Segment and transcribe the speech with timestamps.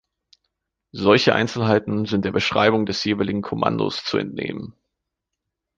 [0.93, 4.73] Solche Einzelheiten sind der Beschreibung des jeweiligen Kommandos zu entnehmen.